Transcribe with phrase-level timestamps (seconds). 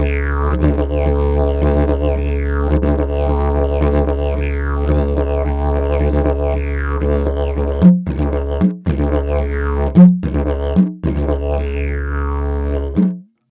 [0.00, 0.27] Yeah.